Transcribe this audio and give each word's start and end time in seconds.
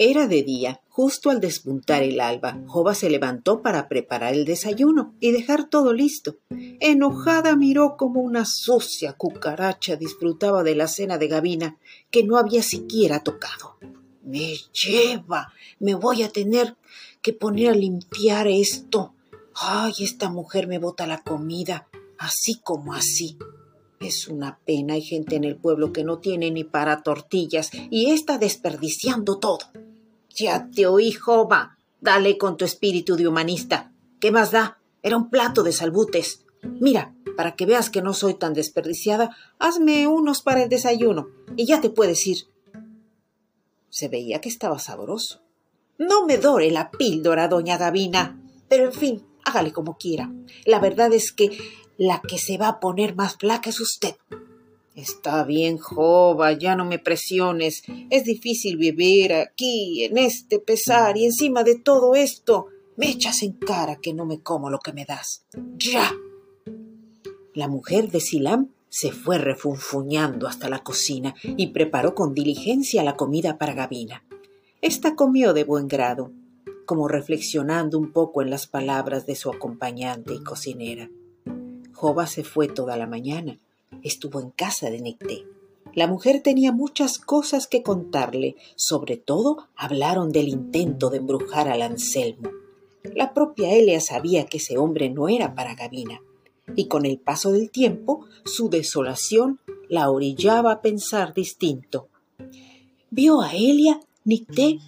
Era 0.00 0.28
de 0.28 0.44
día. 0.44 0.80
Justo 0.88 1.28
al 1.28 1.40
despuntar 1.40 2.04
el 2.04 2.20
alba, 2.20 2.62
Jova 2.68 2.94
se 2.94 3.10
levantó 3.10 3.62
para 3.62 3.88
preparar 3.88 4.32
el 4.32 4.44
desayuno 4.44 5.12
y 5.18 5.32
dejar 5.32 5.68
todo 5.68 5.92
listo. 5.92 6.36
Enojada 6.78 7.56
miró 7.56 7.96
como 7.96 8.20
una 8.20 8.44
sucia 8.44 9.14
cucaracha 9.14 9.96
disfrutaba 9.96 10.62
de 10.62 10.76
la 10.76 10.86
cena 10.86 11.18
de 11.18 11.26
Gavina, 11.26 11.78
que 12.12 12.22
no 12.22 12.36
había 12.36 12.62
siquiera 12.62 13.24
tocado. 13.24 13.76
Me 14.22 14.54
lleva. 14.72 15.52
Me 15.80 15.96
voy 15.96 16.22
a 16.22 16.28
tener 16.28 16.76
que 17.20 17.32
poner 17.32 17.70
a 17.70 17.74
limpiar 17.74 18.46
esto. 18.46 19.14
Ay, 19.56 19.94
esta 19.98 20.30
mujer 20.30 20.68
me 20.68 20.78
bota 20.78 21.08
la 21.08 21.24
comida, 21.24 21.88
así 22.18 22.60
como 22.62 22.94
así. 22.94 23.36
Es 23.98 24.28
una 24.28 24.60
pena, 24.64 24.94
hay 24.94 25.02
gente 25.02 25.34
en 25.34 25.42
el 25.42 25.56
pueblo 25.56 25.92
que 25.92 26.04
no 26.04 26.18
tiene 26.18 26.52
ni 26.52 26.62
para 26.62 27.02
tortillas 27.02 27.72
y 27.90 28.12
está 28.12 28.38
desperdiciando 28.38 29.40
todo. 29.40 29.58
Ya 30.38 30.68
te 30.70 30.86
oí, 30.86 31.10
Jova. 31.12 31.76
Dale 32.00 32.38
con 32.38 32.56
tu 32.56 32.64
espíritu 32.64 33.16
de 33.16 33.26
humanista. 33.26 33.92
¿Qué 34.20 34.30
más 34.30 34.52
da? 34.52 34.78
Era 35.02 35.16
un 35.16 35.30
plato 35.30 35.64
de 35.64 35.72
salbutes. 35.72 36.44
Mira, 36.62 37.12
para 37.36 37.56
que 37.56 37.66
veas 37.66 37.90
que 37.90 38.02
no 38.02 38.14
soy 38.14 38.34
tan 38.34 38.54
desperdiciada, 38.54 39.36
hazme 39.58 40.06
unos 40.06 40.42
para 40.42 40.62
el 40.62 40.68
desayuno 40.68 41.28
y 41.56 41.66
ya 41.66 41.80
te 41.80 41.90
puedes 41.90 42.24
ir. 42.26 42.38
Se 43.90 44.08
veía 44.08 44.40
que 44.40 44.48
estaba 44.48 44.78
sabroso. 44.78 45.42
No 45.98 46.24
me 46.24 46.38
dore 46.38 46.70
la 46.70 46.92
píldora, 46.92 47.48
doña 47.48 47.76
Gavina. 47.76 48.40
Pero 48.68 48.84
en 48.84 48.92
fin, 48.92 49.26
hágale 49.44 49.72
como 49.72 49.96
quiera. 49.96 50.30
La 50.64 50.78
verdad 50.78 51.12
es 51.12 51.32
que 51.32 51.58
la 51.96 52.20
que 52.20 52.38
se 52.38 52.58
va 52.58 52.68
a 52.68 52.80
poner 52.80 53.16
más 53.16 53.36
flaca 53.36 53.70
es 53.70 53.80
usted. 53.80 54.14
Está 54.98 55.44
bien, 55.44 55.78
Jova, 55.78 56.50
ya 56.54 56.74
no 56.74 56.84
me 56.84 56.98
presiones. 56.98 57.84
Es 58.10 58.24
difícil 58.24 58.76
vivir 58.76 59.32
aquí, 59.32 60.02
en 60.02 60.18
este 60.18 60.58
pesar, 60.58 61.16
y 61.16 61.24
encima 61.24 61.62
de 61.62 61.78
todo 61.78 62.16
esto, 62.16 62.66
me 62.96 63.08
echas 63.08 63.44
en 63.44 63.52
cara 63.52 64.00
que 64.02 64.12
no 64.12 64.26
me 64.26 64.40
como 64.40 64.70
lo 64.70 64.80
que 64.80 64.92
me 64.92 65.04
das. 65.04 65.44
¡Ya! 65.76 66.10
La 67.54 67.68
mujer 67.68 68.10
de 68.10 68.18
Silam 68.18 68.72
se 68.88 69.12
fue 69.12 69.38
refunfuñando 69.38 70.48
hasta 70.48 70.68
la 70.68 70.82
cocina 70.82 71.32
y 71.44 71.68
preparó 71.68 72.16
con 72.16 72.34
diligencia 72.34 73.04
la 73.04 73.14
comida 73.14 73.56
para 73.56 73.74
Gavina. 73.74 74.24
Esta 74.82 75.14
comió 75.14 75.52
de 75.52 75.62
buen 75.62 75.86
grado, 75.86 76.32
como 76.86 77.06
reflexionando 77.06 77.98
un 77.98 78.10
poco 78.10 78.42
en 78.42 78.50
las 78.50 78.66
palabras 78.66 79.26
de 79.26 79.36
su 79.36 79.48
acompañante 79.48 80.34
y 80.34 80.42
cocinera. 80.42 81.08
Jova 81.92 82.26
se 82.26 82.42
fue 82.42 82.66
toda 82.66 82.96
la 82.96 83.06
mañana 83.06 83.60
estuvo 84.02 84.40
en 84.40 84.50
casa 84.50 84.90
de 84.90 85.00
Nicté. 85.00 85.44
La 85.94 86.06
mujer 86.06 86.42
tenía 86.42 86.72
muchas 86.72 87.18
cosas 87.18 87.66
que 87.66 87.82
contarle, 87.82 88.56
sobre 88.76 89.16
todo 89.16 89.68
hablaron 89.74 90.30
del 90.30 90.48
intento 90.48 91.10
de 91.10 91.18
embrujar 91.18 91.68
al 91.68 91.82
Anselmo. 91.82 92.50
La 93.14 93.32
propia 93.32 93.72
Elia 93.72 94.00
sabía 94.00 94.46
que 94.46 94.58
ese 94.58 94.78
hombre 94.78 95.08
no 95.08 95.28
era 95.28 95.54
para 95.54 95.74
Gavina, 95.74 96.20
y 96.76 96.86
con 96.86 97.06
el 97.06 97.18
paso 97.18 97.52
del 97.52 97.70
tiempo 97.70 98.26
su 98.44 98.68
desolación 98.68 99.60
la 99.88 100.10
orillaba 100.10 100.72
a 100.72 100.82
pensar 100.82 101.32
distinto. 101.32 102.08
¿Vio 103.10 103.40
a 103.40 103.52
Elia, 103.52 104.00
Nicté? 104.24 104.78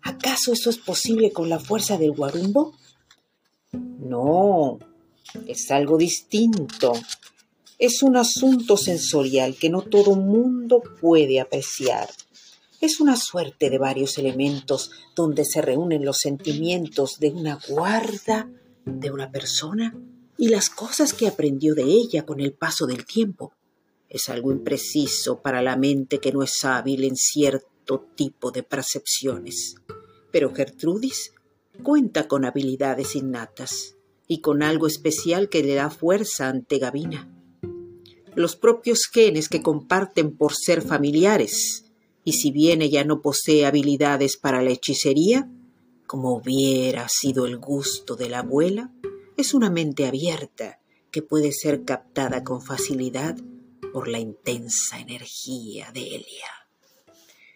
¿Acaso 0.00 0.52
eso 0.52 0.70
es 0.70 0.78
posible 0.78 1.32
con 1.32 1.50
la 1.50 1.58
fuerza 1.58 1.98
del 1.98 2.12
guarumbo? 2.12 2.72
No, 3.72 4.78
es 5.46 5.70
algo 5.70 5.98
distinto 5.98 6.94
es 7.78 8.02
un 8.02 8.16
asunto 8.16 8.76
sensorial 8.76 9.54
que 9.54 9.70
no 9.70 9.82
todo 9.82 10.16
mundo 10.16 10.82
puede 11.00 11.38
apreciar. 11.38 12.08
Es 12.80 13.00
una 13.00 13.16
suerte 13.16 13.70
de 13.70 13.78
varios 13.78 14.18
elementos 14.18 14.90
donde 15.14 15.44
se 15.44 15.62
reúnen 15.62 16.04
los 16.04 16.18
sentimientos 16.18 17.20
de 17.20 17.30
una 17.30 17.58
guarda, 17.68 18.50
de 18.84 19.10
una 19.12 19.30
persona 19.30 19.96
y 20.36 20.48
las 20.48 20.70
cosas 20.70 21.12
que 21.12 21.28
aprendió 21.28 21.74
de 21.76 21.84
ella 21.84 22.26
con 22.26 22.40
el 22.40 22.52
paso 22.52 22.86
del 22.86 23.04
tiempo. 23.04 23.52
Es 24.08 24.28
algo 24.28 24.50
impreciso 24.50 25.40
para 25.40 25.62
la 25.62 25.76
mente 25.76 26.18
que 26.18 26.32
no 26.32 26.42
es 26.42 26.64
hábil 26.64 27.04
en 27.04 27.14
cierto 27.14 28.08
tipo 28.16 28.50
de 28.50 28.64
percepciones. 28.64 29.76
Pero 30.32 30.52
Gertrudis 30.52 31.32
cuenta 31.84 32.26
con 32.26 32.44
habilidades 32.44 33.14
innatas 33.14 33.94
y 34.26 34.40
con 34.40 34.64
algo 34.64 34.88
especial 34.88 35.48
que 35.48 35.62
le 35.62 35.74
da 35.74 35.90
fuerza 35.90 36.48
ante 36.48 36.78
Gavina 36.78 37.37
los 38.38 38.54
propios 38.54 39.08
genes 39.12 39.48
que 39.48 39.62
comparten 39.62 40.36
por 40.36 40.54
ser 40.54 40.82
familiares, 40.82 41.86
y 42.22 42.34
si 42.34 42.52
bien 42.52 42.82
ella 42.82 43.02
no 43.02 43.20
posee 43.20 43.66
habilidades 43.66 44.36
para 44.36 44.62
la 44.62 44.70
hechicería, 44.70 45.50
como 46.06 46.36
hubiera 46.36 47.08
sido 47.08 47.46
el 47.46 47.58
gusto 47.58 48.14
de 48.14 48.28
la 48.28 48.38
abuela, 48.38 48.92
es 49.36 49.54
una 49.54 49.70
mente 49.70 50.06
abierta 50.06 50.78
que 51.10 51.20
puede 51.20 51.50
ser 51.50 51.84
captada 51.84 52.44
con 52.44 52.62
facilidad 52.62 53.36
por 53.92 54.06
la 54.06 54.20
intensa 54.20 55.00
energía 55.00 55.90
de 55.92 56.02
Elia. 56.02 56.68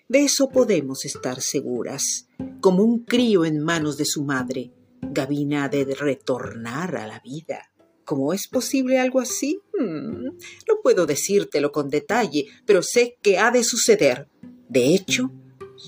De 0.09 0.25
eso 0.25 0.49
podemos 0.49 1.05
estar 1.05 1.43
seguras. 1.43 2.27
Como 2.61 2.83
un 2.83 3.05
crío 3.05 3.45
en 3.45 3.61
manos 3.61 3.97
de 3.99 4.05
su 4.05 4.25
madre, 4.25 4.73
Gavina 5.01 5.65
ha 5.65 5.69
de 5.69 5.85
retornar 5.85 6.97
a 6.97 7.07
la 7.07 7.21
vida. 7.21 7.72
¿Cómo 8.05 8.33
es 8.33 8.49
posible 8.49 8.99
algo 8.99 9.21
así? 9.21 9.61
Hmm, 9.79 10.27
no 10.69 10.81
puedo 10.83 11.07
decírtelo 11.07 11.73
con 11.73 11.89
detalle, 11.89 12.47
pero 12.67 12.83
sé 12.83 13.17
que 13.23 13.39
ha 13.39 13.51
de 13.51 13.65
suceder. 13.65 14.29
De 14.69 14.95
hecho, 14.95 15.31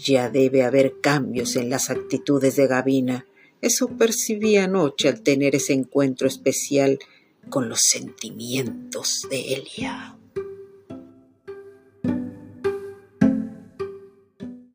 ya 0.03 0.31
debe 0.31 0.63
haber 0.63 1.01
cambios 1.01 1.57
en 1.57 1.71
las 1.71 1.91
actitudes 1.91 2.57
de 2.57 2.67
Gavina. 2.67 3.27
Eso 3.61 3.89
percibí 3.89 4.57
anoche 4.57 5.09
al 5.09 5.23
tener 5.23 5.55
ese 5.55 5.73
encuentro 5.73 6.29
especial 6.29 6.99
con 7.49 7.69
los 7.69 7.81
sentimientos 7.81 9.27
de 9.31 9.55
Elia. 9.55 10.19